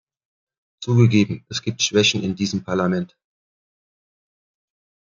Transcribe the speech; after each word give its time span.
Zugegeben, 0.79 1.45
es 1.49 1.61
gibt 1.61 1.83
Schwächen 1.83 2.23
in 2.23 2.35
diesem 2.35 2.63
Parlament. 2.63 3.15